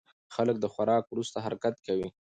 [0.35, 2.09] خلک د خوراک وروسته حرکت کوي.